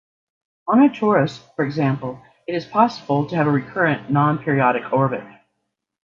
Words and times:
On 0.67 0.81
a 0.81 0.89
torus, 0.89 1.37
for 1.55 1.63
example, 1.63 2.19
it 2.47 2.55
is 2.55 2.65
possible 2.65 3.27
to 3.27 3.35
have 3.35 3.45
a 3.45 3.51
recurrent 3.51 4.09
non-periodic 4.09 4.91
orbit. 4.91 5.23